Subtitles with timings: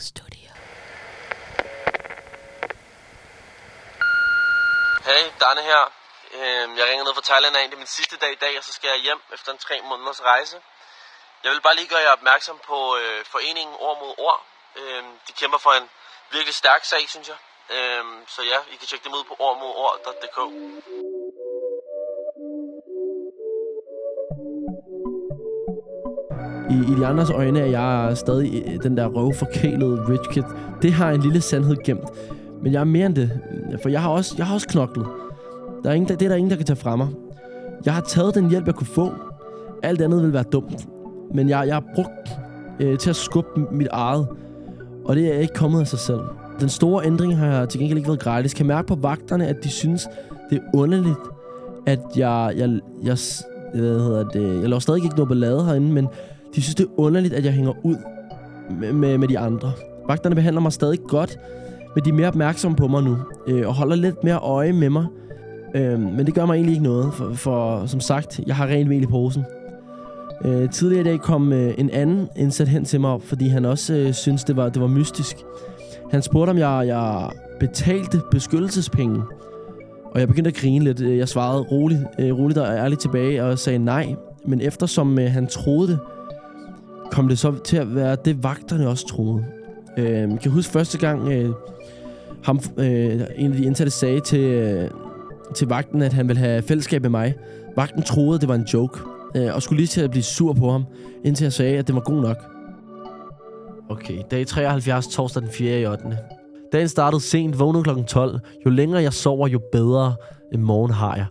[0.00, 0.50] Studio.
[5.04, 5.92] Hey, Danne her.
[6.32, 7.64] Øhm, jeg ringer ned fra Thailand af.
[7.64, 9.80] Det er min sidste dag i dag, og så skal jeg hjem efter en tre
[9.84, 10.60] måneders rejse.
[11.44, 14.46] Jeg vil bare lige gøre jer opmærksom på øh, foreningen Ord mod Ord.
[14.76, 15.90] Øhm, De kæmper for en
[16.30, 17.36] virkelig stærk sag, synes jeg.
[17.70, 20.38] Øhm, Så ja, I kan tjekke dem ud på ordmodord.dk.
[26.76, 30.42] I, I de andres øjne er jeg stadig øh, den der røvforkælede rich kid.
[30.82, 32.08] Det har en lille sandhed gemt.
[32.62, 33.30] Men jeg er mere end det,
[33.82, 35.06] for jeg har også, jeg har også knoklet.
[35.84, 37.08] Der er ingen, der, det er der ingen, der kan tage fra mig.
[37.84, 39.12] Jeg har taget den hjælp, jeg kunne få.
[39.82, 40.88] Alt andet vil være dumt.
[41.34, 42.30] Men jeg, jeg har brugt
[42.80, 44.26] øh, til at skubbe mit eget.
[45.04, 46.20] Og det er ikke kommet af sig selv.
[46.60, 48.54] Den store ændring har jeg til gengæld ikke været gratis.
[48.54, 50.08] Kan mærke på vagterne, at de synes,
[50.50, 51.18] det er underligt,
[51.86, 53.16] at jeg, jeg, jeg,
[53.74, 56.08] øh, hvad hedder det, jeg laver stadig ikke noget ballade herinde, men
[56.56, 57.96] de synes, det er underligt, at jeg hænger ud
[58.80, 59.72] med, med, med de andre.
[60.08, 61.38] Vagterne behandler mig stadig godt,
[61.94, 64.90] men de er mere opmærksomme på mig nu, øh, og holder lidt mere øje med
[64.90, 65.06] mig.
[65.74, 68.88] Øh, men det gør mig egentlig ikke noget, for, for som sagt, jeg har rent
[68.88, 69.44] mel i posen.
[70.44, 73.94] Øh, tidligere i dag kom øh, en anden indsat hen til mig, fordi han også
[73.94, 75.36] øh, synes det var, det var mystisk.
[76.10, 79.22] Han spurgte, om jeg, jeg betalte beskyttelsespenge.
[80.10, 81.00] Og jeg begyndte at grine lidt.
[81.00, 84.14] Øh, jeg svarede roligt, øh, roligt og ærligt tilbage og sagde nej.
[84.46, 85.98] Men eftersom øh, han troede det,
[87.10, 89.44] kom det så til at være det, vagterne også troede.
[89.98, 91.50] Øh, jeg kan huske første gang, øh,
[92.44, 94.90] ham, øh, en af de indsatte sagde til, øh,
[95.54, 97.34] til vagten, at han ville have fællesskab med mig.
[97.76, 99.00] Vagten troede, det var en joke,
[99.36, 100.84] øh, og skulle lige til at blive sur på ham,
[101.24, 102.36] indtil jeg sagde, at det var god nok.
[103.88, 105.80] Okay, dag 73, torsdag den 4.
[105.80, 106.18] i 8.
[106.72, 107.90] Dagen startede sent, vågnede kl.
[108.06, 108.40] 12.
[108.66, 110.14] Jo længere jeg sover, jo bedre
[110.52, 111.26] en morgen har jeg.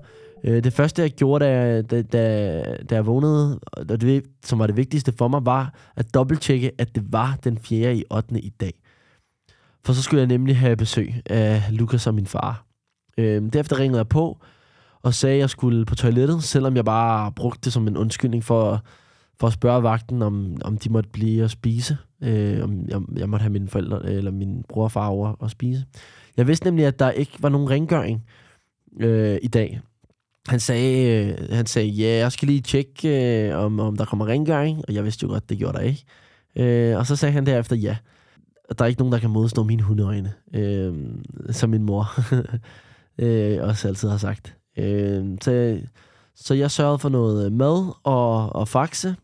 [0.48, 4.68] Øh, Det første, jeg gjorde, da da, da, da jeg vågnede, og det, som var
[4.68, 7.96] det vigtigste for mig, var at dobbelttjekke, at det var den 4.
[7.96, 8.42] i 8.
[8.42, 8.74] i dag.
[9.86, 12.66] For så skulle jeg nemlig have besøg af Lukas og min far.
[13.18, 14.38] Øh, Derefter ringede jeg på
[15.04, 18.44] og sagde, at jeg skulle på toilettet, selvom jeg bare brugte det som en undskyldning
[18.44, 18.84] for,
[19.40, 21.98] for at spørge vagten, om, om de måtte blive og spise.
[22.24, 25.52] Øh, om jeg, jeg måtte have mine forældre, eller min bror og far over og
[25.52, 25.86] spise.
[26.38, 28.26] Jeg vidste nemlig, at der ikke var nogen rengøring
[29.00, 29.82] øh, i dag.
[30.48, 34.28] Han sagde, øh, han sagde, ja, jeg skal lige tjekke, øh, om, om der kommer
[34.28, 34.84] rengøring.
[34.88, 36.04] Og jeg vidste jo godt, det gjorde der ikke.
[36.56, 37.98] Øh, og så sagde han derefter, ja.
[38.80, 40.34] Der er ikke nogen, der kan modstå mine hundeøjne.
[40.54, 40.94] Øh,
[41.52, 42.08] som min mor
[43.24, 44.56] øh, også altid har sagt.
[44.78, 45.80] Øh, så,
[46.36, 49.16] så jeg sørgede for noget mad og, og faxe.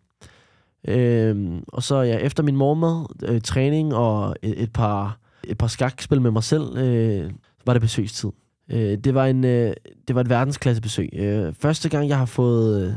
[0.87, 5.67] Øh, og så ja, efter min morgenmad, øh, træning og et, et par et par
[5.67, 7.31] skakspil med mig selv, øh,
[7.65, 8.29] var det besøgstid.
[8.71, 9.73] Øh, det, var en, øh,
[10.07, 11.09] det var et verdensklasse besøg.
[11.13, 12.93] Øh, første gang, jeg har fået øh,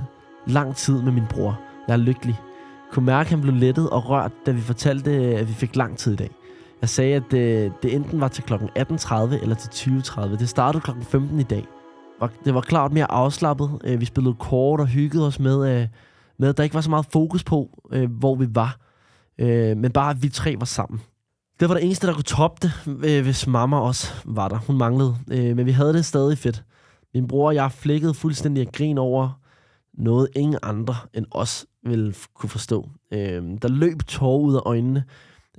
[0.46, 1.60] lang tid med min bror.
[1.88, 2.34] Jeg er lykkelig.
[2.34, 5.76] Jeg kunne mærke, at han blev lettet og rørt, da vi fortalte, at vi fik
[5.76, 6.30] lang tid i dag.
[6.80, 8.54] Jeg sagde, at øh, det enten var til kl.
[8.54, 10.38] 18.30 eller til 20.30.
[10.38, 10.90] Det startede kl.
[11.02, 11.66] 15 i dag.
[12.44, 13.70] Det var klart mere afslappet.
[13.84, 15.88] Øh, vi spillede kort og hyggede os med, øh,
[16.38, 18.76] med at der ikke var så meget fokus på, øh, hvor vi var.
[19.38, 21.00] Øh, men bare, at vi tre var sammen.
[21.64, 22.72] Det var det eneste, der kunne toppe det,
[23.04, 24.58] øh, hvis mamma også var der.
[24.58, 25.16] Hun manglede.
[25.30, 26.64] Øh, men vi havde det stadig fedt.
[27.14, 29.40] Min bror og jeg flækkede fuldstændig af grin over
[29.98, 32.88] noget, ingen andre end os ville f- kunne forstå.
[33.12, 35.04] Øh, der løb tårer ud af øjnene.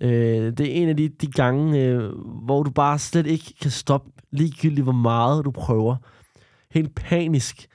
[0.01, 2.11] Øh, det er en af de, de gange, øh,
[2.45, 5.95] hvor du bare slet ikke kan stoppe, ligegyldigt hvor meget du prøver.
[6.71, 7.67] Helt panisk.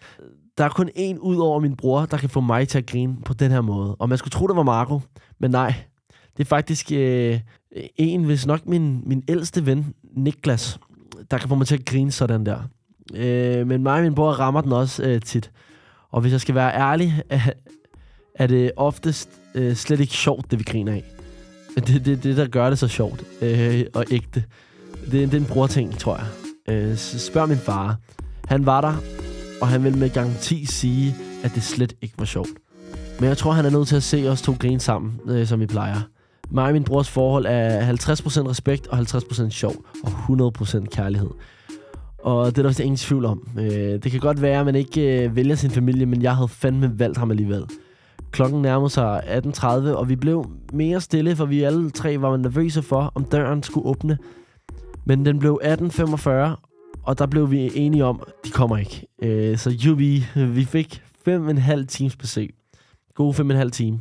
[0.59, 3.17] Der er kun én ud over min bror, der kan få mig til at grine
[3.25, 3.95] på den her måde.
[3.95, 5.01] Og man skulle tro, det var Marco,
[5.41, 5.75] men nej.
[6.41, 7.41] Det er faktisk øh,
[7.97, 10.79] en, hvis nok min, min ældste ven, Niklas,
[11.31, 12.59] der kan få mig til at grine sådan der.
[13.15, 15.51] Øh, men mig og min bror rammer den også øh, tit.
[16.11, 17.41] Og hvis jeg skal være ærlig, er,
[18.43, 21.05] er det oftest øh, slet ikke sjovt, det vi griner af.
[21.77, 24.45] Det er det, det, der gør det så sjovt øh, og ægte.
[25.05, 26.27] Det, det er en brorting, tror jeg.
[26.75, 27.97] Øh, så spørg min far.
[28.49, 28.95] Han var der,
[29.61, 31.15] og han vil med garanti sige,
[31.45, 32.51] at det slet ikke var sjovt.
[33.19, 35.61] Men jeg tror, han er nødt til at se os to grine sammen, øh, som
[35.61, 36.01] vi plejer.
[36.51, 40.11] Mig og min brors forhold er 50% respekt og 50% sjov og
[40.59, 41.31] 100% kærlighed.
[42.19, 43.49] Og det er der vist ingen tvivl om.
[43.59, 46.49] Øh, det kan godt være, at man ikke øh, vælger sin familie, men jeg havde
[46.49, 47.65] fandme valgt ham alligevel.
[48.31, 52.83] Klokken nærmede sig 18.30, og vi blev mere stille, for vi alle tre var nervøse
[52.83, 54.19] for, om døren skulle åbne.
[55.05, 56.31] Men den blev 18.45,
[57.03, 59.07] og der blev vi enige om, at de kommer ikke.
[59.23, 62.55] Øh, så jubi, vi, vi fik fem og en halv times besøg.
[63.15, 64.01] Gode fem og en halv time.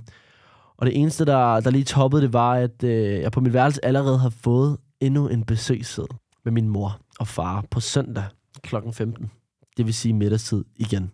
[0.79, 3.85] Og det eneste, der, der lige toppede det, var, at øh, jeg på mit værelse
[3.85, 6.07] allerede har fået endnu en besøgssæde
[6.45, 8.23] med min mor og far på søndag
[8.63, 8.75] kl.
[8.93, 9.31] 15.
[9.77, 11.11] Det vil sige middagstid igen.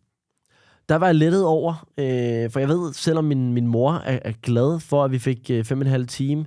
[0.90, 4.32] Der var jeg lettet over, øh, for jeg ved, selvom min, min mor er, er
[4.42, 6.46] glad for, at vi fik øh, fem og en halv time,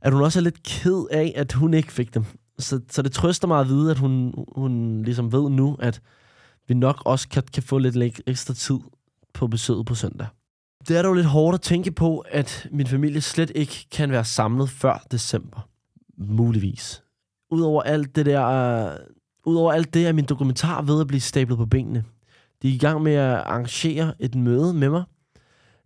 [0.00, 2.24] at hun også er lidt ked af, at hun ikke fik dem.
[2.58, 6.00] Så, så det trøster mig at vide, at hun, hun ligesom ved nu, at
[6.68, 8.78] vi nok også kan, kan få lidt ekstra tid
[9.34, 10.26] på besøget på søndag.
[10.88, 14.24] Det er dog lidt hårdt at tænke på, at min familie slet ikke kan være
[14.24, 15.68] samlet før december.
[16.18, 17.02] Muligvis.
[17.50, 18.90] Udover alt det der...
[18.90, 18.96] Uh,
[19.52, 22.04] Udover alt det er min dokumentar ved at blive stablet på benene.
[22.62, 25.02] De er i gang med at arrangere et møde med mig.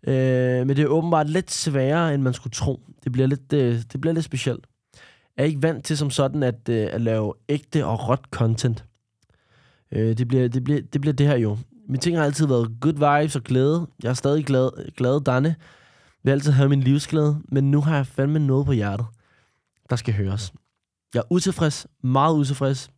[0.06, 2.80] Uh, men det er åbenbart lidt sværere, end man skulle tro.
[3.04, 3.58] Det bliver lidt, uh,
[3.92, 4.66] det bliver lidt specielt.
[5.36, 8.84] Jeg er ikke vant til som sådan at, uh, at lave ægte og råt content.
[9.92, 11.58] Uh, det, bliver, det, bliver, det bliver det her jo.
[11.90, 13.86] Min ting har altid været good vibes og glæde.
[14.02, 15.48] Jeg er stadig glad, glad Danne.
[15.48, 15.56] Jeg
[16.22, 19.06] vil altid have min livsglæde, men nu har jeg fandme noget på hjertet,
[19.90, 20.52] der skal høres.
[21.14, 22.90] Jeg er utilfreds, meget utilfreds.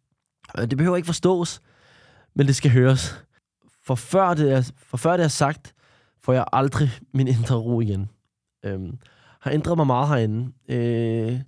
[0.58, 1.60] Øh, det behøver ikke forstås,
[2.34, 3.24] men det skal høres.
[3.84, 5.74] For før det er, for før det er sagt,
[6.22, 8.08] får jeg aldrig min indre ro igen.
[8.64, 8.98] Øhm,
[9.40, 10.52] har ændret mig meget herinde.
[10.68, 11.40] Øh,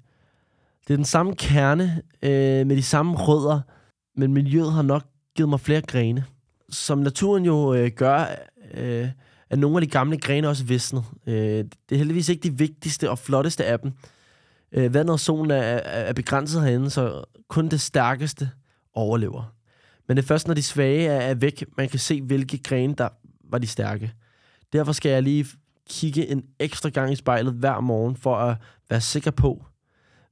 [0.87, 3.61] det er den samme kerne øh, med de samme rødder,
[4.17, 5.05] men miljøet har nok
[5.37, 6.25] givet mig flere grene
[6.75, 8.26] som naturen jo øh, gør,
[8.75, 9.09] øh,
[9.50, 11.05] at nogle af de gamle grene også visnet.
[11.26, 13.93] Øh, det er heldigvis ikke de vigtigste og flotteste af dem.
[14.73, 18.50] Øh, vandet og solen er, er begrænset herinde, så kun det stærkeste
[18.94, 19.55] overlever.
[20.09, 22.94] Men det er først, når de svage er, er væk, man kan se, hvilke grene,
[22.94, 23.09] der
[23.50, 24.12] var de stærke.
[24.73, 25.47] Derfor skal jeg lige
[25.91, 28.56] kigge en ekstra gang i spejlet hver morgen, for at
[28.91, 29.65] være sikker på,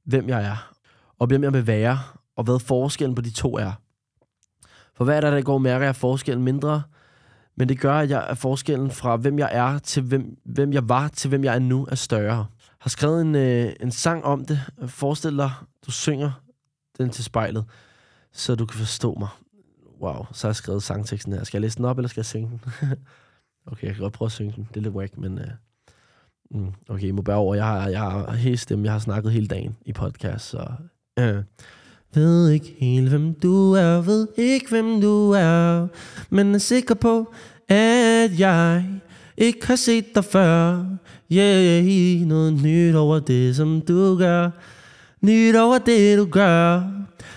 [0.03, 0.73] hvem jeg er,
[1.19, 1.99] og hvem jeg vil være,
[2.35, 3.71] og hvad forskellen på de to er.
[4.95, 6.83] For hver dag, der går, mærker jeg forskellen mindre,
[7.55, 10.89] men det gør, at jeg er forskellen fra, hvem jeg er, til hvem, hvem jeg
[10.89, 12.45] var, til hvem jeg er nu, er større.
[12.79, 14.59] Har skrevet en, øh, en sang om det.
[14.87, 15.51] Forestil dig,
[15.85, 16.31] du synger
[16.97, 17.65] den til spejlet,
[18.31, 19.29] så du kan forstå mig.
[20.01, 21.43] Wow, så har jeg skrevet sangteksten her.
[21.43, 22.61] Skal jeg læse den op, eller skal jeg synge den?
[23.71, 24.67] okay, jeg kan godt prøve at synge den.
[24.69, 25.39] Det er lidt whack, men...
[25.39, 25.47] Øh,
[26.51, 27.55] mm, okay, jeg må bære over.
[27.55, 28.85] Jeg har, jeg har hele stemme.
[28.85, 30.71] Jeg har snakket hele dagen i podcast, så...
[31.19, 31.43] Øh.
[32.15, 35.87] Ved ikke helt, hvem du er, ved ikke, hvem du er,
[36.29, 37.33] men er sikker på,
[37.69, 38.85] at jeg
[39.37, 40.85] ikke har set dig før.
[41.31, 44.49] Yeah, noget nyt over det, som du gør.
[45.21, 46.83] Nyt over det, du gør.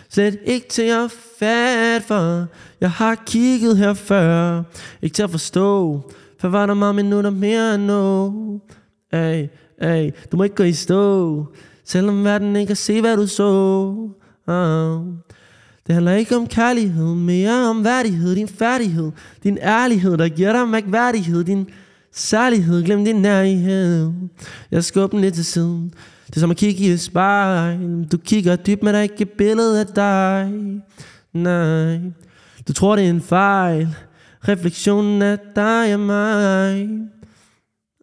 [0.08, 2.46] Slet ikke til at fat for
[2.81, 4.62] Jeg har kigget her før
[5.02, 6.00] Ikke til at forstå
[6.38, 8.61] For var der mange minutter mere end nu
[9.12, 9.46] Ay,
[9.78, 11.46] ay, du må ikke gå i stå
[11.84, 14.08] Selvom verden ikke kan se, hvad du så
[14.47, 15.07] Oh.
[15.87, 19.13] Det handler ikke om kærlighed, mere om værdighed, din færdighed,
[19.43, 21.69] din ærlighed, der giver dig mærkværdighed, din
[22.13, 24.13] særlighed, glem din nærhed.
[24.71, 25.93] Jeg skubber den lidt til siden.
[26.27, 28.05] Det er som at kigge i et spejl.
[28.13, 30.53] Du kigger dybt, men der er ikke et billede af dig.
[31.33, 32.01] Nej,
[32.69, 33.89] du tror, det er en fejl.
[34.49, 36.89] Refleksionen af dig og mig.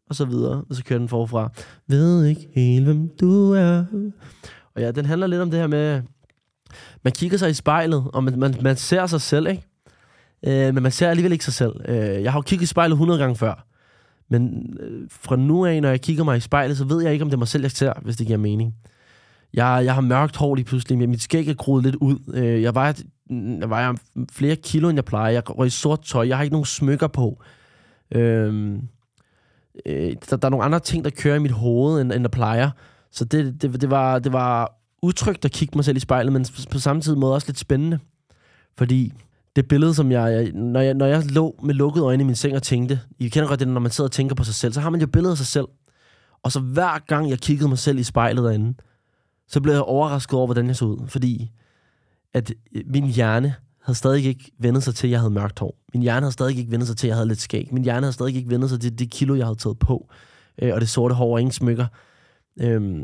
[0.09, 1.49] Og så videre, og så kører den forfra.
[1.87, 3.83] Ved ikke helt, hvem du er.
[4.75, 6.01] Og ja, den handler lidt om det her med,
[7.03, 9.63] man kigger sig i spejlet, og man, man, man ser sig selv, ikke?
[10.45, 11.73] Øh, men man ser alligevel ikke sig selv.
[11.87, 13.65] Øh, jeg har jo kigget i spejlet 100 gange før.
[14.29, 17.23] Men øh, fra nu af, når jeg kigger mig i spejlet, så ved jeg ikke,
[17.23, 18.75] om det er mig selv, jeg ser, hvis det giver mening.
[19.53, 22.17] Jeg, jeg har mørkt hår lige pludselig, men mit skæg er groet lidt ud.
[22.33, 22.93] Øh, jeg vejer,
[23.29, 23.93] jeg vejer
[24.31, 25.31] flere kilo, end jeg plejer.
[25.31, 26.27] Jeg går i sort tøj.
[26.27, 27.43] Jeg har ikke nogen smykker på.
[28.11, 28.73] Øh,
[29.85, 32.29] øh, der, der er nogle andre ting, der kører i mit hoved, end, end der
[32.29, 32.69] plejer.
[33.11, 36.45] Så det, det, det, var, det var utrygt at kigge mig selv i spejlet, men
[36.71, 37.99] på samme tid måde også lidt spændende.
[38.77, 39.13] Fordi
[39.55, 42.55] det billede, som jeg, når jeg, når jeg lå med lukkede øjne i min seng
[42.55, 44.81] og tænkte, I kender godt det, når man sidder og tænker på sig selv, så
[44.81, 45.67] har man jo billedet af sig selv.
[46.43, 48.73] Og så hver gang jeg kiggede mig selv i spejlet derinde,
[49.47, 51.07] så blev jeg overrasket over, hvordan jeg så ud.
[51.07, 51.51] Fordi
[52.33, 55.75] at øh, min hjerne havde stadig ikke vendet sig til, at jeg havde mørkt hår.
[55.93, 57.69] Min hjerne havde stadig ikke vendet sig til, at jeg havde lidt skæg.
[57.71, 60.09] Min hjerne havde stadig ikke vendet sig til det kilo, jeg havde taget på.
[60.61, 61.85] Øh, og det sorte hår og ingen smykker.
[62.61, 63.03] Øhm,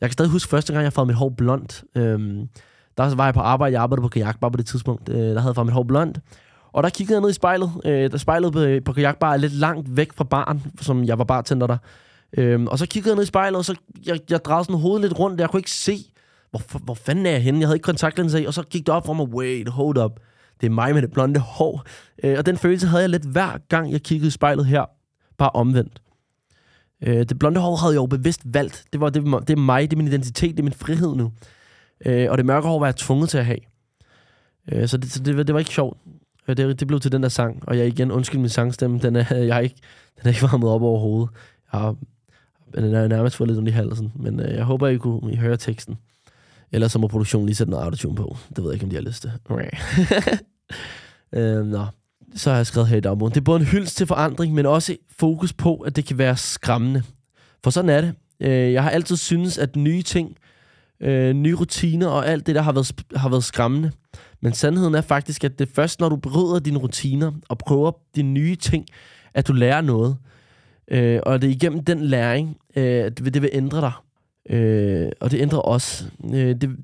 [0.00, 1.84] jeg kan stadig huske første gang, jeg farvede mit hår blondt.
[1.96, 2.48] Øhm,
[2.96, 5.08] der var jeg på arbejde, jeg arbejdede på kajakbar på det tidspunkt.
[5.08, 6.18] Øh, der havde jeg farvet mit hår blondt.
[6.72, 7.70] Og der kiggede jeg ned i spejlet.
[7.84, 11.66] Øh, der spejlet på, på kajakbar lidt langt væk fra baren, som jeg var bartender
[11.66, 11.76] der.
[12.38, 13.74] Øhm, og så kiggede jeg ned i spejlet, og så
[14.06, 15.40] jeg, jeg drejede sådan hovedet lidt rundt.
[15.40, 15.96] Jeg kunne ikke se,
[16.50, 17.60] hvor, hvor fanden er jeg henne?
[17.60, 20.20] Jeg havde ikke kontaktlinser i, og så gik det op for mig, wait, hold up.
[20.60, 21.84] Det er mig med det blonde hår.
[22.24, 24.84] Øh, og den følelse havde jeg lidt hver gang, jeg kiggede i spejlet her.
[25.38, 26.00] Bare omvendt.
[27.02, 28.84] Øh, det blonde hår havde jeg jo bevidst valgt.
[28.92, 31.32] Det, var, det, det er mig, det er min identitet, det er min frihed nu.
[32.06, 33.58] Øh, og det mørke hår var jeg tvunget til at have.
[34.72, 35.98] Øh, så det, det, det var ikke sjovt.
[36.48, 37.68] Øh, det, det blev til den der sang.
[37.68, 39.76] Og jeg igen, undskyld min sangstemme, den er, jeg har ikke,
[40.16, 41.30] den er ikke varmet op overhovedet.
[41.72, 41.96] Jeg har,
[42.74, 44.12] den er nærmest fået lidt ondt i halsen.
[44.16, 45.98] Men øh, jeg håber, I kunne I høre teksten.
[46.72, 48.36] Ellers så må produktionen lige sætte noget autotune på.
[48.48, 49.32] Det ved jeg ikke, om de har lyst til.
[49.48, 49.70] Okay.
[51.38, 51.86] øh, nå
[52.34, 53.34] så har jeg skrevet her i dagbogen.
[53.34, 56.36] Det er både en hyldst til forandring, men også fokus på, at det kan være
[56.36, 57.02] skræmmende.
[57.64, 58.14] For sådan er det.
[58.40, 60.36] Øh, jeg har altid synes, at nye ting,
[61.00, 63.92] øh, nye rutiner og alt det der har været, har været skræmmende.
[64.40, 67.92] Men sandheden er faktisk, at det er først, når du bryder dine rutiner og prøver
[68.16, 68.86] de nye ting,
[69.34, 70.16] at du lærer noget.
[70.90, 73.92] Øh, og det er igennem den læring, øh, det, det vil ændre dig.
[74.56, 76.06] Øh, og det ændrer os.
[76.24, 76.76] Øh, det,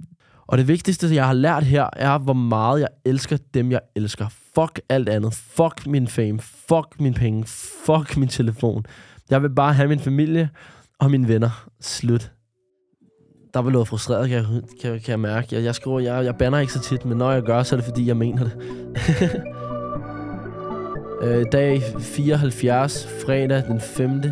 [0.47, 4.27] og det vigtigste, jeg har lært her, er, hvor meget jeg elsker dem, jeg elsker.
[4.61, 5.35] Fuck alt andet.
[5.35, 6.41] Fuck min fame.
[6.41, 7.45] Fuck min penge.
[7.87, 8.87] Fuck min telefon.
[9.31, 10.51] Jeg vil bare have min familie
[10.99, 11.69] og mine venner.
[11.81, 12.33] Slut.
[13.55, 14.47] Der var noget frustreret, kan jeg,
[14.83, 15.49] kan, kan jeg mærke.
[15.51, 17.77] Jeg, jeg, skriver, jeg, jeg banner ikke så tit, men når jeg gør, så er
[17.77, 18.53] det fordi, jeg mener det.
[21.39, 24.23] øh, dag 74, fredag den 5.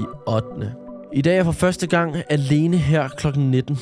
[0.00, 0.74] i 8.
[1.12, 3.74] I dag er jeg for første gang alene her klokken 19.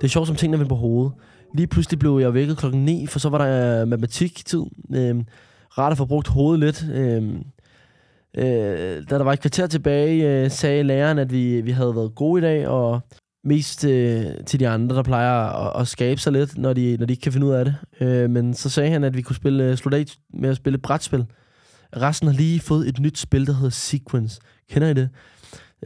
[0.00, 1.12] Det er sjovt, som tingene vender på hovedet.
[1.56, 4.62] Lige pludselig blev jeg vækket klokken 9, for så var der øh, matematik-tid.
[4.94, 5.24] Øh,
[5.78, 6.86] rart at få brugt hovedet lidt.
[6.94, 7.22] Øh,
[8.36, 12.14] øh, da der var et kvarter tilbage, øh, sagde læreren, at vi, vi havde været
[12.14, 13.00] gode i dag, og
[13.44, 17.06] mest øh, til de andre, der plejer at, at skabe sig lidt, når de, når
[17.06, 17.74] de ikke kan finde ud af det.
[18.00, 20.78] Øh, men så sagde han, at vi kunne spille, øh, slutte af med at spille
[20.78, 21.26] brætspil.
[21.96, 24.40] Resten har lige fået et nyt spil, der hedder Sequence.
[24.70, 25.08] Kender I det?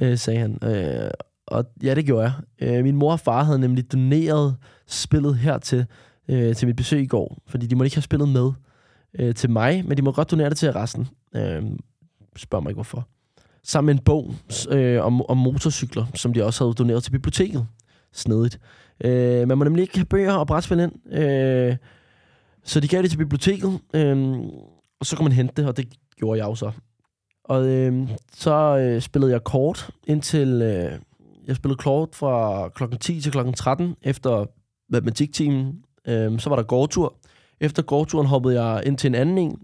[0.01, 0.59] Øh, sagde han.
[0.63, 1.11] Øh,
[1.51, 2.33] og ja, det gjorde jeg.
[2.69, 5.87] Øh, min mor og far havde nemlig doneret spillet hertil
[6.29, 8.53] øh, til mit besøg i går, fordi de måtte ikke have spillet med
[9.19, 11.09] øh, til mig, men de må godt donere det til resten.
[11.37, 11.63] Øh,
[12.37, 13.09] spørg mig ikke, hvorfor.
[13.63, 14.35] Sammen med en bog
[14.71, 17.67] øh, om, om motorcykler, som de også havde doneret til biblioteket.
[18.13, 18.61] Snedigt.
[19.05, 21.77] Øh, man må nemlig ikke have bøger og brætspil ind, øh,
[22.65, 24.39] så de gav det til biblioteket, øh,
[25.01, 26.73] og så kunne man hente det, og det gjorde jeg jo så.
[27.45, 30.63] Og øh, så øh, spillede jeg kort indtil...
[30.63, 30.99] Øh,
[31.51, 34.47] jeg spillede kort fra klokken 10 til klokken 13 efter
[34.89, 35.85] matematiktimen.
[36.09, 37.15] Øhm, så var der gårdtur.
[37.61, 39.59] Efter gårdturen hoppede jeg ind til en anden en.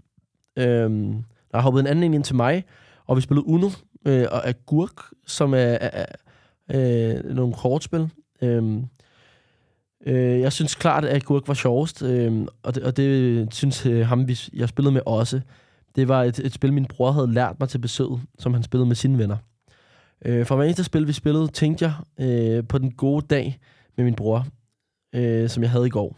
[0.57, 2.63] Øhm, der hoppede en anden en ind til mig,
[3.05, 3.69] og vi spillede Uno
[4.05, 6.05] øh, og Agurk, som er, er,
[6.69, 8.09] er øh, nogle kortspil.
[8.41, 8.85] Øhm,
[10.05, 14.07] øh, jeg synes klart, at Agurk var sjovest, øh, og, det, og det synes øh,
[14.07, 15.41] ham, jeg spillede med også.
[15.95, 18.87] Det var et, et spil, min bror havde lært mig til besøget, som han spillede
[18.87, 19.37] med sine venner.
[20.25, 21.93] Øh, for hver eneste spil, vi spillede, tænkte jeg
[22.27, 23.59] øh, på den gode dag
[23.97, 24.45] med min bror,
[25.15, 26.17] øh, som jeg havde i går.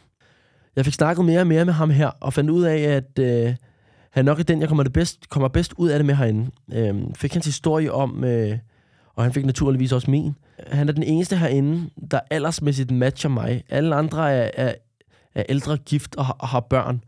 [0.76, 3.56] Jeg fik snakket mere og mere med ham her, og fandt ud af, at øh,
[4.10, 6.52] han nok er den, jeg kommer, det bedst, kommer bedst ud af det med herinde.
[6.74, 8.58] Øh, fik hans historie om, øh,
[9.16, 10.36] og han fik naturligvis også min.
[10.68, 13.64] Han er den eneste herinde, der aldersmæssigt matcher mig.
[13.70, 14.74] Alle andre er, er,
[15.36, 17.04] er ældre, gift og, og har børn.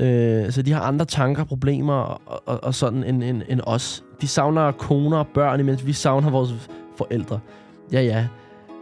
[0.00, 4.04] Øh, så de har andre tanker, problemer og, og, og sådan end, end, end os.
[4.20, 6.54] De savner koner og børn, imens vi savner vores
[6.96, 7.40] forældre.
[7.92, 8.26] Ja, ja.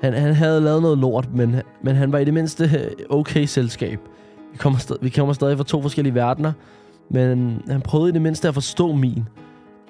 [0.02, 3.99] Han, han havde lavet noget lort, men, men han var i det mindste okay selskab.
[4.52, 6.52] Vi kommer, stadig, vi kommer stadig fra to forskellige verdener,
[7.11, 9.28] men han prøvede i det mindste at forstå min.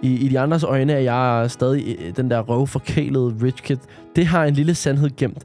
[0.03, 3.77] I, I de andres øjne er jeg stadig øh, den der røvforkælede rich kid.
[4.17, 5.45] Det har en lille sandhed gemt.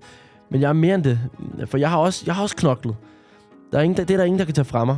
[0.51, 1.19] Men jeg er mere end det,
[1.65, 2.95] for jeg har også, jeg har også knoklet.
[3.71, 4.97] Der er ingen, det er der ingen, der kan tage fra mig.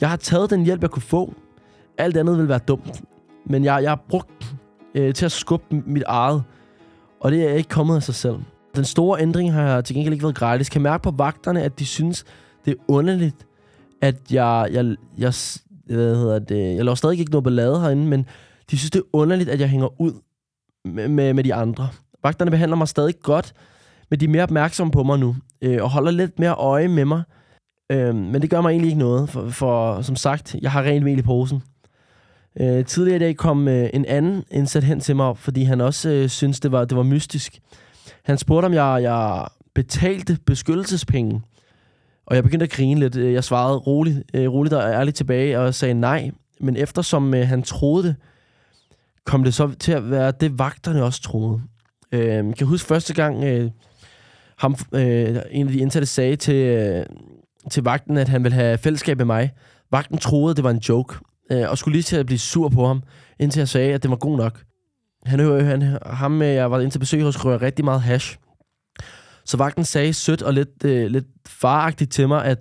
[0.00, 1.34] Jeg har taget den hjælp, jeg kunne få.
[1.98, 3.02] Alt andet vil være dumt.
[3.46, 4.54] Men jeg, jeg har brugt
[4.94, 6.42] øh, til at skubbe mit eget.
[7.20, 8.36] Og det er ikke kommet af sig selv.
[8.76, 10.68] Den store ændring har til gengæld ikke været gratis.
[10.68, 12.24] Kan mærke på vagterne, at de synes,
[12.64, 13.46] det er underligt,
[14.02, 15.34] at jeg, jeg, jeg,
[15.86, 18.26] hvad hedder det, jeg laver stadig ikke noget ballade herinde, men
[18.70, 20.12] de synes, det er underligt, at jeg hænger ud
[20.84, 21.88] med, med, med de andre.
[22.22, 23.52] Vagterne behandler mig stadig godt,
[24.10, 27.04] men de er mere opmærksomme på mig nu, øh, og holder lidt mere øje med
[27.04, 27.22] mig.
[27.92, 31.04] Øh, men det gør mig egentlig ikke noget, for, for som sagt, jeg har rent
[31.04, 31.62] mel i posen.
[32.60, 36.10] Øh, tidligere i dag kom øh, en anden indsat hen til mig, fordi han også
[36.10, 37.60] øh, synes det var, det var mystisk.
[38.22, 41.42] Han spurgte, om jeg, jeg betalte beskyttelsespenge.
[42.26, 43.16] Og jeg begyndte at grine lidt.
[43.16, 46.30] Øh, jeg svarede roligt, øh, roligt og ærligt tilbage og sagde nej.
[46.60, 48.16] Men eftersom øh, han troede det,
[49.24, 51.60] kom det så til at være det, vagterne også troede.
[52.12, 53.70] Øh, jeg huske første gang, øh,
[54.58, 57.06] ham, øh, en af de indsatte sagde til, øh,
[57.70, 59.52] til vagten, at han ville have fællesskab med mig.
[59.90, 61.14] Vagten troede, det var en joke
[61.50, 63.02] øh, og skulle lige til at blive sur på ham,
[63.38, 64.62] indtil jeg sagde, at det var god nok.
[65.26, 68.38] Han, han, ham, øh, jeg var ind til besøg hos, rører rigtig meget hash.
[69.44, 72.58] Så vagten sagde sødt og lidt, øh, lidt faragtigt til mig, at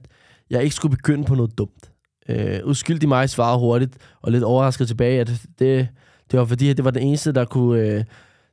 [0.50, 1.92] jeg ikke skulle begynde på noget dumt.
[2.30, 5.88] Øh, uskyldig mig svarede hurtigt, og lidt overrasket tilbage, at det,
[6.32, 7.80] det var fordi, at det var den eneste, der kunne...
[7.80, 8.04] Øh,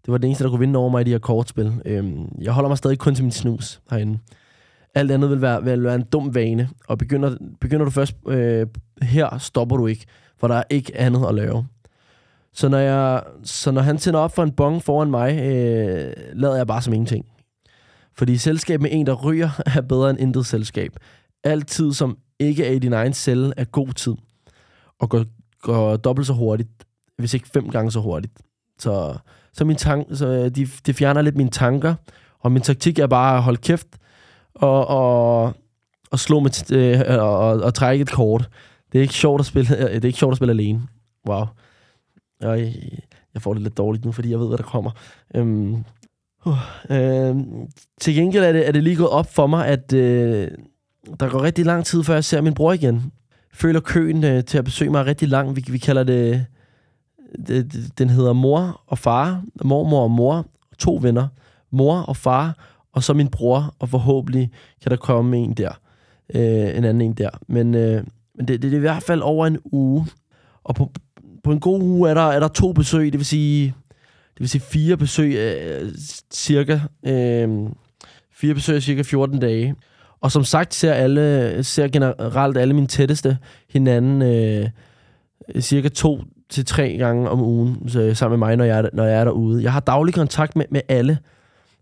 [0.07, 1.83] det var den eneste, der kunne vinde over mig i de her kortspil.
[1.85, 2.04] Øh,
[2.40, 4.19] jeg holder mig stadig kun til min snus herinde.
[4.95, 8.67] Alt andet vil være, vil være en dum vane, og begynder, begynder du først øh,
[9.03, 10.07] her, stopper du ikke,
[10.39, 11.67] for der er ikke andet at lave.
[12.53, 16.57] Så når, jeg, så når han tænder op for en bong foran mig, øh, lader
[16.57, 17.27] jeg bare som ingenting.
[18.15, 20.97] Fordi selskab med en, der ryger, er bedre end intet selskab.
[21.45, 24.15] Altid, som ikke er i din egen celle, er god tid.
[24.99, 25.25] Og går,
[25.63, 26.71] går dobbelt så hurtigt,
[27.19, 28.33] hvis ikke fem gange så hurtigt.
[28.79, 29.19] Så,
[29.53, 31.95] så, min tank, så øh, de, de fjerner lidt mine tanker,
[32.41, 33.87] og min taktik er bare at holde kæft
[34.61, 35.55] og, og,
[36.11, 38.49] og slå med øh, og, og, og trække et kort.
[38.93, 40.83] Det er ikke sjovt at spille, det er ikke sjovt at spille alene.
[41.29, 41.45] Wow.
[42.43, 42.75] Og jeg,
[43.35, 44.90] jeg får det lidt dårligt nu, fordi jeg ved, hvad der kommer.
[45.35, 45.85] Øhm,
[46.47, 46.57] uh,
[46.90, 47.37] øh,
[48.00, 50.49] til gengæld er det, er det lige gået op for mig, at øh,
[51.21, 53.12] der går rigtig lang tid, før jeg ser min bror igen.
[53.52, 55.57] Føler køen øh, til at besøge mig rigtig lang.
[55.57, 56.47] Vi, vi kalder det,
[57.47, 60.47] det, den hedder mor og far, mormor og mor,
[60.79, 61.29] to venner.
[61.73, 64.51] Mor og far, og så min bror, og forhåbentlig
[64.83, 65.81] kan der komme en der.
[66.35, 67.31] Øh, en anden en der.
[67.47, 68.05] Men, øh,
[68.35, 70.07] men det, det er i hvert fald over en uge.
[70.65, 70.91] Og på,
[71.45, 73.75] på en god uge er der, er der to besøg, det vil sige,
[74.35, 75.91] det vil sige fire besøg øh,
[76.33, 76.81] cirka.
[77.07, 77.49] Øh,
[78.33, 79.75] fire besøg cirka 14 dage.
[80.21, 83.39] Og som sagt ser alle ser generelt alle mine tætteste
[83.71, 84.69] hinanden øh,
[85.61, 89.21] cirka to til tre gange om ugen så, sammen med mig, når jeg, når jeg
[89.21, 89.63] er derude.
[89.63, 91.19] Jeg har daglig kontakt med, med alle.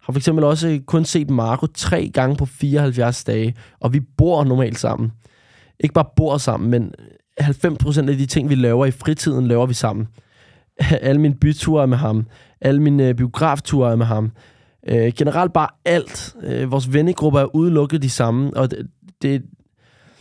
[0.08, 4.00] Har for eksempel også øh, kun set Marco tre gange på 74 dage, og vi
[4.00, 5.12] bor normalt sammen.
[5.80, 6.92] Ikke bare bor sammen, men
[7.40, 10.08] øh, 90% af de ting, vi laver i fritiden, laver vi sammen.
[10.80, 12.26] alle mine byture er med ham.
[12.60, 14.32] Alle mine øh, biografture er med ham.
[14.88, 16.36] Øh, generelt bare alt.
[16.42, 18.86] Øh, vores vennegrupper er udelukket de samme, og det,
[19.22, 19.42] det,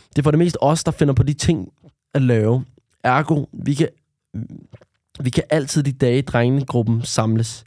[0.08, 1.68] det er for det mest os, der finder på de ting
[2.14, 2.64] at lave.
[3.04, 3.88] Ergo, vi kan,
[5.20, 7.64] vi kan altid de dage drengene drengegruppen samles.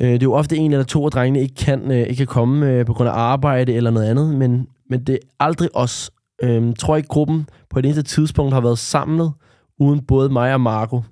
[0.00, 2.26] Øh, det er jo ofte en eller to af drengene ikke kan, øh, ikke kan
[2.26, 6.10] komme øh, på grund af arbejde eller noget andet, men, men det er aldrig os.
[6.42, 9.32] Øh, tror ikke, gruppen på et eneste tidspunkt har været samlet
[9.78, 11.02] uden både mig og Marco.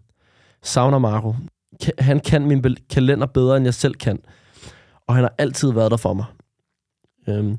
[0.63, 1.35] Savner Marco.
[1.99, 4.19] Han kan min kalender bedre, end jeg selv kan
[5.07, 6.25] og han har altid været der for mig.
[7.29, 7.59] Øhm,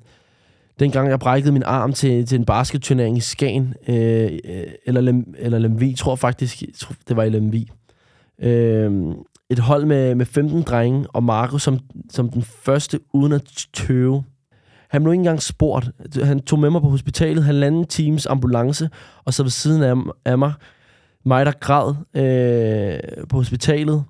[0.80, 5.34] dengang jeg brækkede min arm til, til en basketturnering i Skagen, øh, øh eller, Lem,
[5.38, 7.72] eller Lemvi, tror faktisk, tror, det var i Lemvi.
[8.40, 9.14] Øhm,
[9.56, 14.24] et hold med, med 15 drenge, og Marco som, som den første uden at tøve.
[14.90, 15.90] Han blev ikke engang spurgt.
[16.24, 18.90] Han tog med mig på hospitalet, han times teams ambulance,
[19.26, 20.54] og så ved siden af, af mig,
[21.26, 24.04] mig der græd øh, på hospitalet,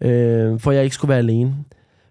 [0.00, 1.54] øh, for jeg ikke skulle være alene.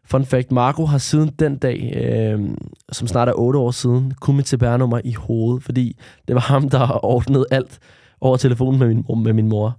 [0.05, 2.49] Fun fact, Marco har siden den dag, øh,
[2.91, 6.69] som snart er 8 år siden, kun mit CPR-nummer i hovedet, fordi det var ham,
[6.69, 7.79] der ordnede alt
[8.21, 9.77] over telefonen med min, med min mor.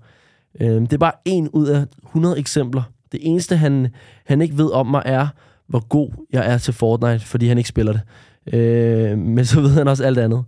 [0.60, 2.82] Øh, det er bare en ud af 100 eksempler.
[3.12, 3.88] Det eneste, han,
[4.26, 5.28] han ikke ved om mig, er,
[5.68, 8.02] hvor god jeg er til Fortnite, fordi han ikke spiller det.
[8.54, 10.44] Øh, men så ved han også alt andet.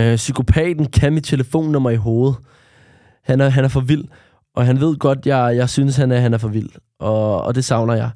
[0.00, 2.36] Øh, psykopaten kan mit telefonnummer i hovedet.
[3.24, 4.04] Han er, han er for vild,
[4.54, 6.70] og han ved godt, jeg, jeg synes, han er, han er for vild.
[6.98, 8.10] Og, og det savner jeg.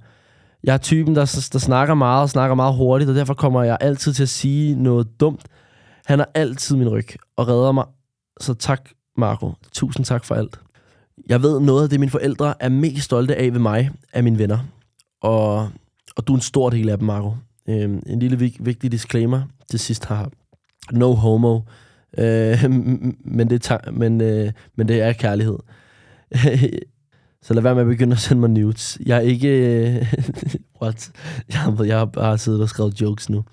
[0.64, 3.78] Jeg er typen, der, der snakker meget og snakker meget hurtigt, og derfor kommer jeg
[3.80, 5.42] altid til at sige noget dumt.
[6.06, 7.84] Han har altid min ryg og redder mig.
[8.40, 9.52] Så tak, Marco.
[9.72, 10.61] Tusind tak for alt.
[11.28, 14.38] Jeg ved noget af det, mine forældre er mest stolte af ved mig, er mine
[14.38, 14.58] venner.
[15.20, 15.70] Og,
[16.16, 17.34] og du er en stor del af dem, Marco.
[17.68, 20.30] Øhm, en lille vig, vigtig disclaimer til sidst har
[20.92, 21.60] No homo.
[22.18, 22.64] Øh,
[23.38, 25.58] men, det men, øh, men det er kærlighed.
[27.42, 28.98] Så lad være med at begynde at sende mig nudes.
[29.06, 29.48] Jeg er ikke...
[29.48, 30.14] Øh,
[30.82, 31.10] what?
[31.48, 33.44] Jeg har, jeg har bare siddet og skrevet jokes nu.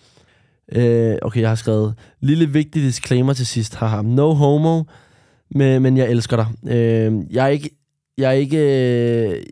[0.72, 1.94] Øh, okay, jeg har skrevet...
[2.22, 3.76] Lille vigtig disclaimer til sidst.
[3.76, 4.02] Haha.
[4.02, 4.84] No homo,
[5.52, 6.74] men, men jeg elsker dig.
[6.76, 7.70] Øh, jeg er ikke...
[8.18, 9.44] Jeg er ikke, øh,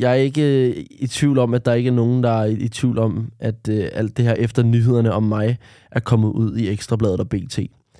[0.00, 2.68] jeg er ikke øh, i tvivl om, at der ikke er nogen, der er i
[2.68, 5.58] tvivl om, at øh, alt det her efter nyhederne om mig
[5.90, 7.58] er kommet ud i Ekstrabladet og BT.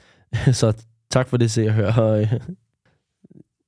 [0.61, 2.24] Så tak for det, se og hør.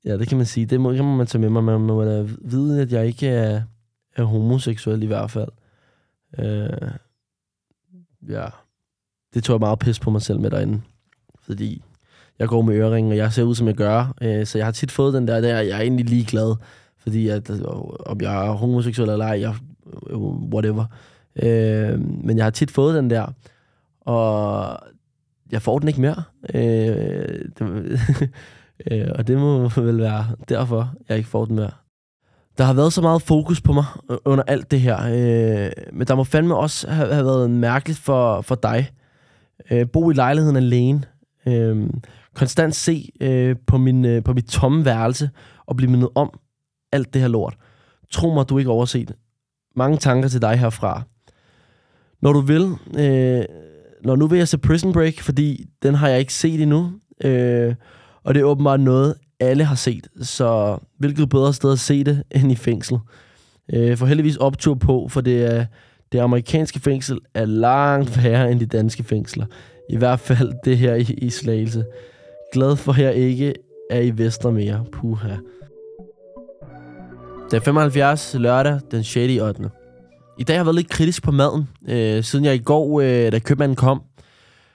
[0.04, 0.66] Ja, det kan man sige.
[0.66, 1.64] Det må, det må man tage med mig.
[1.64, 3.62] Man må da vide, at jeg ikke er,
[4.16, 5.48] er homoseksuel i hvert fald.
[6.38, 6.90] Øh,
[8.28, 8.46] ja.
[9.34, 10.80] Det tog jeg meget pis på mig selv med derinde.
[11.40, 11.82] Fordi
[12.38, 14.14] jeg går med øreringe, og jeg ser ud, som jeg gør.
[14.22, 16.56] Øh, så jeg har tit fået den der, der jeg er egentlig ligeglad.
[16.98, 17.64] Fordi at, øh,
[18.06, 19.54] om jeg er homoseksuel eller ej, jeg,
[20.10, 20.84] øh, whatever.
[21.42, 23.26] Øh, men jeg har tit fået den der.
[24.00, 24.78] Og
[25.52, 26.22] jeg får den ikke mere.
[26.54, 28.00] Øh, det,
[28.90, 31.70] Øh, og det må vel være derfor, jeg ikke får den mere.
[32.58, 34.96] Der har været så meget fokus på mig øh, under alt det her.
[34.96, 38.90] Øh, men der må fandme også have, have været mærkeligt for, for dig.
[39.70, 41.02] Øh, bo i lejligheden alene.
[41.46, 41.90] Øh,
[42.36, 45.30] konstant se øh, på, min, øh, på mit tomme værelse
[45.66, 46.38] og blive mindet om
[46.92, 47.56] alt det her lort.
[48.10, 49.12] Tro mig, du ikke overset.
[49.76, 51.02] Mange tanker til dig herfra.
[52.22, 52.62] Når du vil,
[52.98, 53.44] øh,
[54.04, 56.92] når nu vil jeg se Prison Break, fordi den har jeg ikke set endnu.
[57.24, 57.74] Øh,
[58.24, 60.08] og det er åbenbart noget, alle har set.
[60.22, 62.98] Så hvilket bedre sted at se det, end i fængsel.
[63.72, 65.66] Øh, for heldigvis optur på, for det, er,
[66.12, 69.46] det amerikanske fængsel er langt værre end de danske fængsler.
[69.90, 71.84] I hvert fald det her i, i Slagelse.
[72.52, 73.54] Glad for, at jeg ikke
[73.90, 74.84] er i Vester mere.
[74.92, 75.36] Puha.
[77.50, 79.42] Det er 75 lørdag den 6.
[79.42, 79.70] 8.
[80.38, 83.32] I dag har jeg været lidt kritisk på maden, øh, siden jeg i går, øh,
[83.32, 84.02] da købmanden kom,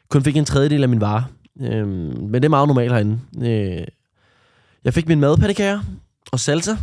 [0.09, 1.25] kun fik en tredjedel af min vare.
[1.61, 3.19] Øh, men det er meget normalt herinde.
[3.41, 3.87] Øh,
[4.83, 5.79] jeg fik min madpandekager
[6.31, 6.75] og salsa,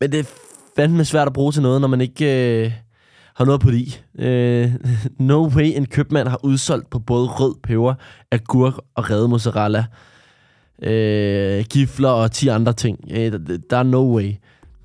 [0.00, 0.24] men det er
[0.76, 2.72] fandme svært at bruge til noget, når man ikke øh,
[3.36, 4.04] har noget på det.
[4.18, 4.72] Øh,
[5.18, 7.94] no way en købmand har udsolgt på både rød peber,
[8.30, 9.84] agurk og revet mozzarella
[10.82, 12.98] øh, gifler og 10 andre ting.
[13.10, 13.32] Øh,
[13.70, 14.32] der er no way.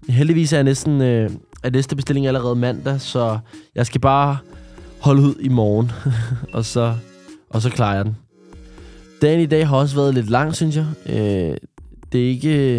[0.10, 1.30] Heldigvis er jeg næsten øh,
[1.64, 3.40] er næste bestilling allerede mandag, så
[3.76, 4.38] jeg skal bare
[5.00, 5.92] holde ud i morgen,
[6.54, 6.96] og, så,
[7.50, 8.18] og så klarer jeg den.
[9.22, 10.86] Dagen i dag har også været lidt lang, synes jeg.
[11.06, 11.58] Øh,
[12.12, 12.78] det er ikke,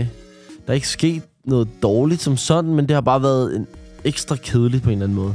[0.67, 3.67] der er ikke sket noget dårligt som sådan, men det har bare været en
[4.05, 5.35] ekstra kedeligt på en eller anden måde.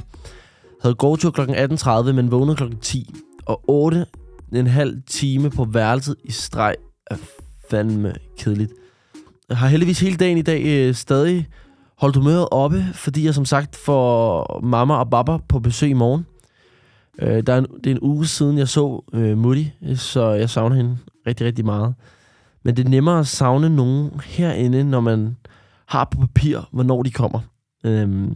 [0.85, 1.41] Jeg havde gåtur kl.
[1.41, 2.63] 18.30, men vågnede kl.
[2.81, 3.15] 10.
[3.45, 4.05] Og 8
[4.53, 6.75] en halv time på værelset i streg
[7.07, 7.15] er
[7.69, 8.71] fandme kedeligt.
[9.49, 11.47] Jeg har heldigvis hele dagen i dag øh, stadig
[11.97, 16.25] holdt humøret oppe, fordi jeg som sagt får mamma og baba på besøg i morgen.
[17.19, 20.49] Øh, der er en, det er en uge siden, jeg så øh, Moody, så jeg
[20.49, 21.95] savner hende rigtig, rigtig meget.
[22.63, 25.37] Men det er nemmere at savne nogen herinde, når man
[25.85, 27.39] har på papir, hvornår de kommer.
[27.85, 28.27] Øh,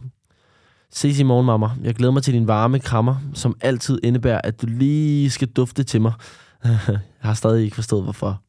[0.92, 1.68] ses i morgen, mamma.
[1.82, 5.84] Jeg glæder mig til din varme krammer, som altid indebærer, at du lige skal dufte
[5.84, 6.12] til mig.
[6.64, 8.42] jeg har stadig ikke forstået, hvorfor.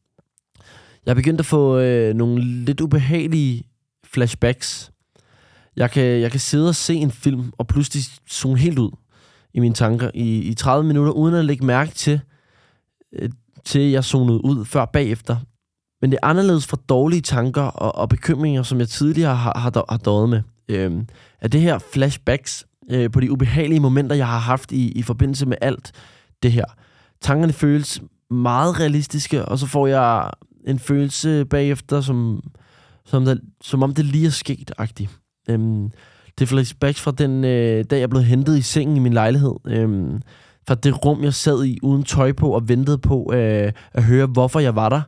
[1.06, 3.64] Jeg er begyndt at få øh, nogle lidt ubehagelige
[4.04, 4.92] flashbacks.
[5.76, 8.90] Jeg kan, jeg kan sidde og se en film, og pludselig zoome helt ud
[9.54, 12.20] i mine tanker i, i 30 minutter, uden at lægge mærke til,
[13.12, 13.30] øh,
[13.64, 15.36] til jeg zonede ud før bagefter.
[16.00, 19.84] Men det er anderledes fra dårlige tanker og, og bekymringer, som jeg tidligere har, har,
[19.88, 20.42] har døjet med.
[20.72, 21.02] Øh,
[21.40, 25.46] at det her flashbacks øh, på de ubehagelige momenter, jeg har haft i, i forbindelse
[25.46, 25.92] med alt
[26.42, 26.64] det her.
[27.20, 30.30] Tankerne føles meget realistiske, og så får jeg
[30.66, 32.42] en følelse bagefter, som,
[33.04, 35.10] som, der, som om det lige er sket, agtigt.
[35.50, 35.90] Øhm,
[36.38, 39.54] det er flashbacks fra den øh, dag, jeg blev hentet i sengen i min lejlighed.
[39.66, 40.22] Øhm,
[40.68, 44.26] fra det rum, jeg sad i uden tøj på og ventede på øh, at høre,
[44.26, 45.02] hvorfor jeg var der.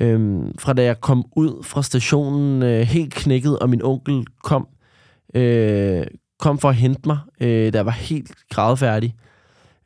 [0.00, 4.68] Øhm, fra da jeg kom ud fra stationen øh, helt knækket, og min onkel kom,
[5.34, 6.06] øh,
[6.38, 9.14] kom for at hente mig, øh, da jeg var helt gradfærdig.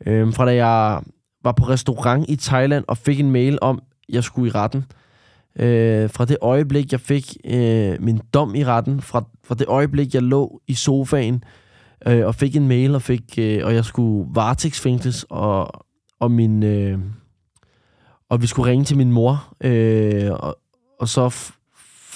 [0.07, 1.02] Øh, fra da jeg
[1.44, 4.85] var på restaurant i Thailand og fik en mail om, jeg skulle i retten.
[5.59, 10.14] Øh, fra det øjeblik, jeg fik øh, min dom i retten, fra, fra det øjeblik,
[10.14, 11.44] jeg lå i sofaen
[12.07, 15.85] øh, og fik en mail, og, fik, øh, og jeg skulle varetægtsfængsles, og,
[16.20, 16.98] og, min, øh,
[18.31, 20.57] og vi skulle ringe til min mor, øh, og,
[21.00, 21.52] og så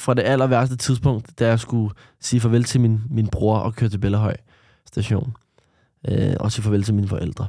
[0.07, 3.75] fra det aller værste tidspunkt, da jeg skulle sige farvel til min, min bror og
[3.75, 4.37] køre til Bellahøj
[4.87, 5.37] station.
[6.09, 7.47] Øh, og sige farvel til mine forældre.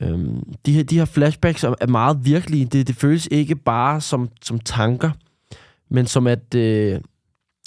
[0.00, 2.64] Øhm, de, her, de her flashbacks er meget virkelige.
[2.64, 5.10] Det, det føles ikke bare som, som tanker,
[5.90, 7.00] men som at øh,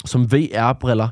[0.05, 1.07] som VR-briller.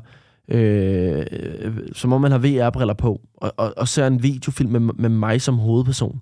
[0.48, 4.80] Øh, øh, som om man har VR-briller på, og, og, og ser en videofilm med,
[4.80, 6.20] med mig som hovedperson.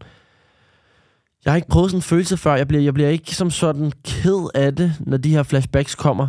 [1.44, 2.54] Jeg har ikke prøvet sådan en følelse før.
[2.54, 6.28] Jeg bliver, jeg bliver ikke som sådan ked af det, når de her flashbacks kommer.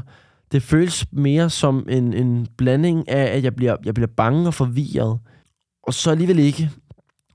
[0.51, 4.53] Det føles mere som en, en blanding af, at jeg bliver, jeg bliver bange og
[4.53, 5.19] forvirret.
[5.83, 6.69] Og så alligevel ikke.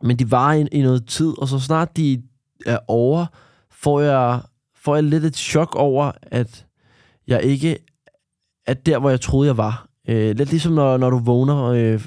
[0.02, 2.22] Men de var i, i noget tid, og så snart de
[2.66, 3.26] er over,
[3.70, 4.40] får jeg,
[4.76, 6.66] får jeg lidt et chok over, at
[7.26, 7.78] jeg ikke
[8.66, 9.88] er der, hvor jeg troede, jeg var.
[10.08, 12.06] Øh, lidt ligesom når, når du vågner, øh,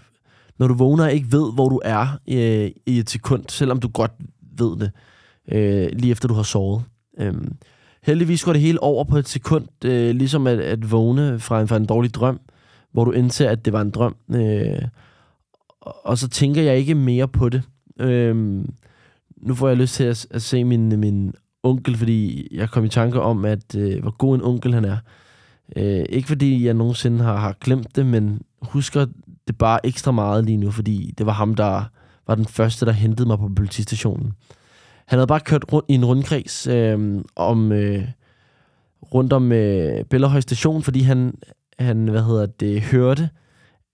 [0.60, 3.88] når du vågner og ikke ved, hvor du er øh, i et sekund, selvom du
[3.88, 4.12] godt
[4.58, 4.90] ved det, øh,
[5.52, 6.84] Øh, lige efter du har sovet.
[7.20, 7.56] Øhm,
[8.04, 11.68] heldigvis går det hele over på et sekund, øh, ligesom at, at vågne fra en,
[11.68, 12.40] fra en dårlig drøm,
[12.92, 14.16] hvor du indser, at det var en drøm.
[14.36, 14.82] Øh,
[15.82, 17.64] og så tænker jeg ikke mere på det.
[18.00, 18.70] Øhm,
[19.38, 21.34] nu får jeg lyst til at, at se min, min
[21.64, 24.98] onkel, fordi jeg kom i tanke om, at øh, hvor god en onkel han er.
[25.76, 29.06] Øh, ikke fordi jeg nogensinde har, har glemt det, men husker
[29.48, 31.84] det bare ekstra meget lige nu, fordi det var ham, der
[32.28, 34.34] var den første, der hentede mig på politistationen.
[35.08, 38.08] Han havde bare kørt rundt i en rundkreds øh, om, øh,
[39.14, 41.34] rundt om øh, Bellerhøj station, fordi han,
[41.80, 43.30] han hvad hedder det, hørte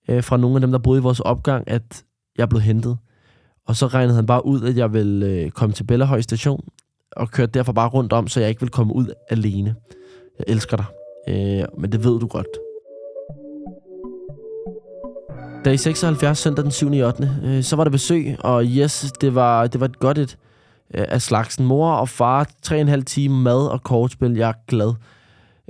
[0.09, 2.03] øh, fra nogle af dem, der boede i vores opgang, at
[2.37, 2.97] jeg blev hentet.
[3.67, 6.67] Og så regnede han bare ud, at jeg ville øh, komme til Bellerhøj station,
[7.11, 9.75] og kørte derfor bare rundt om, så jeg ikke ville komme ud alene.
[10.39, 10.85] Jeg elsker dig,
[11.29, 12.47] øh, men det ved du godt.
[15.65, 16.87] Dag 76, søndag den 7.
[16.87, 17.39] 8.
[17.43, 20.37] Øh, så var der besøg, og yes, det var, det var et godt et
[20.93, 21.65] øh, af slagsen.
[21.65, 24.35] Mor og far, 3,5 timer mad og kortspil.
[24.35, 24.93] Jeg er glad.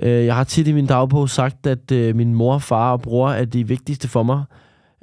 [0.02, 3.30] Øh, jeg har tit i min dagbog sagt, at øh, min mor, far og bror
[3.30, 4.44] er de vigtigste for mig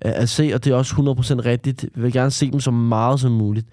[0.06, 1.84] øh, at se, og det er også 100% rigtigt.
[1.84, 3.68] Jeg vil gerne se dem så meget som muligt.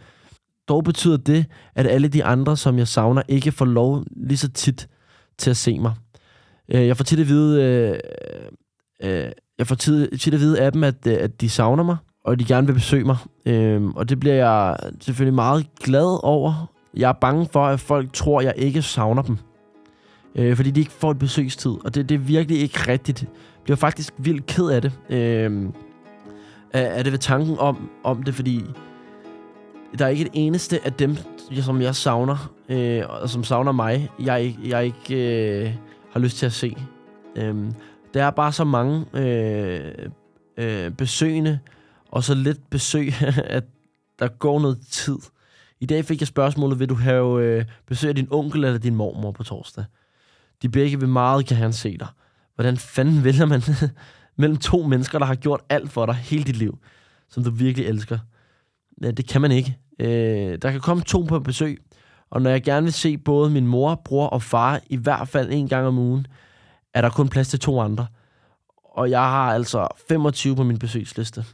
[0.68, 4.48] Dog betyder det, at alle de andre, som jeg savner, ikke får lov lige så
[4.48, 4.88] tit
[5.38, 5.94] til at se mig.
[6.68, 7.98] Øh, jeg får tit at vide, øh,
[9.02, 11.82] øh, øh jeg får tid, tit at vide af dem, at, øh, at de savner
[11.82, 13.16] mig, og de gerne vil besøge mig.
[13.46, 16.70] Øhm, og det bliver jeg selvfølgelig meget glad over.
[16.96, 19.38] Jeg er bange for, at folk tror, at jeg ikke savner dem.
[20.35, 23.22] Øh, fordi de ikke får et besøgstid, og det, det er virkelig ikke rigtigt.
[23.22, 24.92] Jeg bliver faktisk vildt ked af det.
[25.11, 25.68] Øh,
[26.72, 28.64] er det ved tanken om, om det, fordi
[29.98, 31.16] der er ikke et eneste af dem,
[31.61, 35.72] som jeg savner, øh, og som savner mig, jeg, jeg ikke øh,
[36.12, 36.76] har lyst til at se.
[37.37, 37.57] Øh,
[38.14, 39.81] der er bare så mange øh,
[40.57, 41.59] øh, besøgende,
[42.09, 43.12] og så lidt besøg,
[43.59, 43.64] at
[44.18, 45.18] der går noget tid.
[45.81, 48.94] I dag fik jeg spørgsmålet, vil du have øh, besøg af din onkel eller din
[48.94, 49.85] mormor på torsdag?
[50.62, 52.09] De begge vil meget gerne se dig.
[52.55, 53.62] Hvordan fanden vælger man
[54.40, 56.79] mellem to mennesker, der har gjort alt for dig hele dit liv,
[57.29, 58.18] som du virkelig elsker?
[59.03, 59.79] Ja, det kan man ikke.
[59.99, 61.79] Øh, der kan komme to på besøg,
[62.31, 65.53] og når jeg gerne vil se både min mor, bror og far, i hvert fald
[65.53, 66.27] en gang om ugen,
[66.94, 68.07] er der kun plads til to andre.
[68.85, 71.44] Og jeg har altså 25 på min besøgsliste.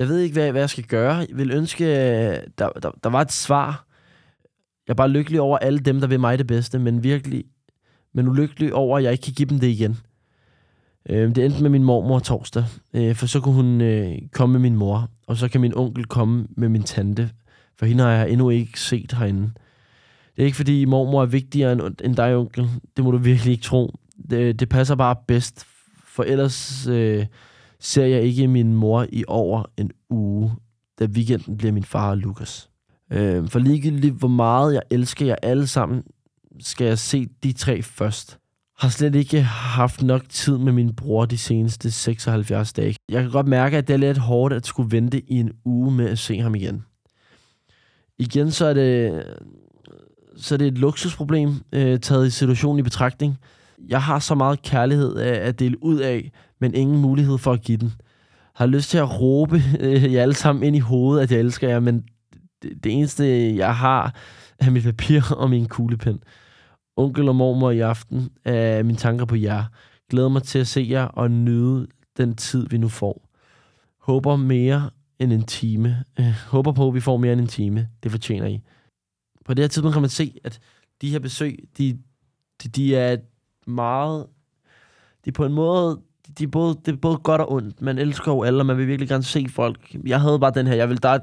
[0.00, 1.14] Jeg ved ikke, hvad, hvad jeg skal gøre.
[1.14, 3.86] Jeg vil ønske, øh, der, der, der var et svar.
[4.86, 7.44] Jeg er bare lykkelig over alle dem, der vil mig det bedste, men virkelig
[8.12, 9.98] men ulykkelig over, at jeg ikke kan give dem det igen.
[11.08, 14.60] Øh, det endte med min mormor torsdag, øh, for så kunne hun øh, komme med
[14.60, 17.30] min mor, og så kan min onkel komme med min tante,
[17.78, 19.50] for hende har jeg endnu ikke set herinde.
[20.36, 22.68] Det er ikke fordi mormor er vigtigere end, end dig, onkel.
[22.96, 23.94] Det må du virkelig ikke tro.
[24.30, 25.66] Det, det passer bare bedst,
[26.04, 27.26] for ellers øh,
[27.80, 30.52] ser jeg ikke min mor i over en uge,
[30.98, 32.70] da weekenden bliver min far og Lukas.
[33.12, 36.02] Øh, for ligegyldigt hvor meget jeg elsker jer alle sammen,
[36.60, 38.38] skal jeg se de tre først.
[38.78, 42.96] Har slet ikke haft nok tid med min bror de seneste 76 dage.
[43.08, 45.90] Jeg kan godt mærke, at det er lidt hårdt at skulle vente i en uge
[45.90, 46.84] med at se ham igen.
[48.18, 49.22] Igen så er det,
[50.36, 53.38] så er det et luksusproblem, øh, taget i situationen i betragtning.
[53.88, 57.78] Jeg har så meget kærlighed at dele ud af, men ingen mulighed for at give
[57.78, 57.92] den.
[58.54, 61.68] Har lyst til at råbe øh, jer alle sammen ind i hovedet, at jeg elsker
[61.68, 62.04] jer, men
[62.62, 64.14] det, det eneste, jeg har,
[64.58, 66.22] er mit papir og min kuglepen.
[66.96, 69.64] Onkel og mormor i aften er mine tanker på jer.
[70.10, 73.28] Glæder mig til at se jer og nyde den tid, vi nu får.
[74.00, 76.04] Håber mere end en time.
[76.18, 77.88] Øh, håber på, at vi får mere end en time.
[78.02, 78.60] Det fortjener I.
[79.44, 80.60] På det her tidspunkt kan man se, at
[81.02, 81.98] de her besøg, de,
[82.62, 83.16] de, de er
[83.66, 84.26] meget...
[85.24, 86.00] De er på en måde...
[86.38, 87.82] De er både, det er både godt og ondt.
[87.82, 89.96] Man elsker jo alle, og man vil virkelig gerne se folk.
[90.06, 90.74] Jeg havde bare den her.
[90.74, 91.18] Jeg vil, der er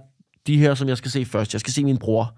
[0.47, 1.53] de her, som jeg skal se først.
[1.53, 2.37] Jeg skal se min bror.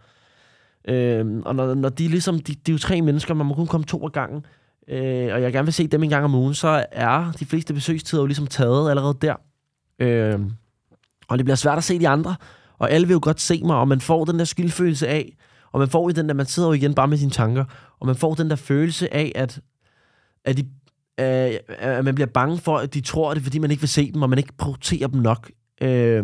[0.87, 3.67] Øh, og når, når de ligesom, de, de er jo tre mennesker, man må kun
[3.67, 4.45] komme to ad gangen,
[4.87, 7.73] øh, og jeg gerne vil se dem en gang om ugen, så er de fleste
[7.73, 9.35] besøgstider jo ligesom taget allerede der.
[9.99, 10.39] Øh,
[11.27, 12.35] og det bliver svært at se de andre,
[12.77, 15.37] og alle vil jo godt se mig, og man får den der skyldfølelse af,
[15.71, 17.65] og man får jo den der, man sidder jo igen bare med sine tanker,
[17.99, 19.59] og man får den der følelse af, at,
[20.49, 20.63] at, de,
[21.19, 24.11] øh, at man bliver bange for, at de tror det, fordi man ikke vil se
[24.11, 25.51] dem, og man ikke prioriterer dem nok.
[25.81, 26.23] Øh,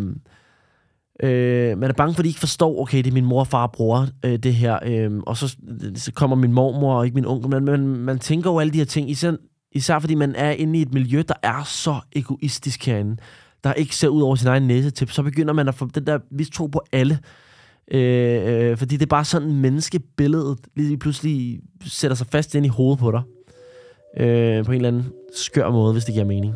[1.22, 3.62] Øh, man er bange for, at de ikke forstår, okay, det er min mor, far
[3.62, 4.78] og bror, øh, det her.
[4.86, 5.56] Øh, og så,
[5.94, 7.50] så kommer min mormor og ikke min onkel.
[7.50, 9.32] Men man, man tænker jo alle de her ting, især,
[9.72, 13.16] især fordi man er inde i et miljø, der er så egoistisk herinde,
[13.64, 15.10] der ikke ser ud over sin egen næsetip.
[15.10, 17.18] Så begynder man at få den der mistro på alle.
[17.90, 22.68] Øh, øh, fordi det er bare sådan, menneskebilledet lige pludselig sætter sig fast ind i
[22.68, 23.22] hovedet på dig.
[24.16, 26.54] Øh, på en eller anden skør måde, hvis det giver mening.